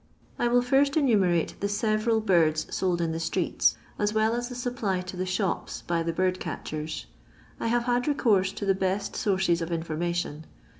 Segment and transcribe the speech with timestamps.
[0.39, 4.55] I will first enumerate the several birds sold in the streets, as well as the
[4.55, 7.05] supply to the shops by the bird catchers.
[7.59, 10.45] I have had recourse to the best sources of information.